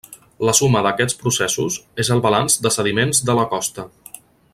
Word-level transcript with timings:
La 0.47 0.53
suma 0.59 0.79
d'aquests 0.85 1.17
processos 1.19 1.77
és 2.05 2.11
el 2.15 2.25
balanç 2.27 2.57
de 2.67 2.75
sediments 2.77 3.21
de 3.29 3.37
la 3.41 3.45
costa. 3.53 3.87